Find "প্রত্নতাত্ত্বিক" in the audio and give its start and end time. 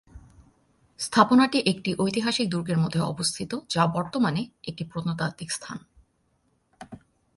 4.83-5.49